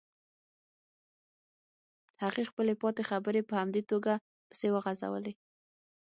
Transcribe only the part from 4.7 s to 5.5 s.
وغزولې.